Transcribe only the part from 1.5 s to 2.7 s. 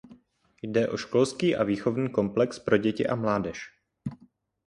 a výchovný komplex